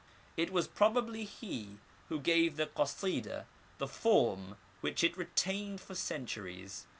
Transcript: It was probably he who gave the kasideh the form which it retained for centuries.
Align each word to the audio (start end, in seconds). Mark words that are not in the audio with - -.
It 0.35 0.51
was 0.51 0.67
probably 0.67 1.25
he 1.25 1.77
who 2.09 2.19
gave 2.19 2.55
the 2.55 2.65
kasideh 2.65 3.45
the 3.77 3.87
form 3.87 4.57
which 4.79 5.03
it 5.03 5.15
retained 5.15 5.79
for 5.79 5.93
centuries. 5.93 6.87